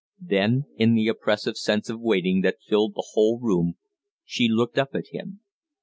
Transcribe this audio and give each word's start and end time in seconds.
Then, 0.23 0.65
in 0.77 0.95
the 0.95 1.07
oppressive 1.09 1.57
sense 1.57 1.87
of 1.87 1.99
waiting 2.01 2.41
that 2.41 2.59
filled 2.67 2.95
the 2.95 3.07
whole 3.11 3.39
room, 3.39 3.75
she 4.25 4.47
looked 4.47 4.79
up 4.79 4.95
at 4.95 5.09
him. 5.11 5.41